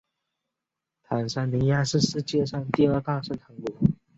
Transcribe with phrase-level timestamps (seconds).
[1.03, 3.75] 坦桑尼亚是世界上第二大生产国。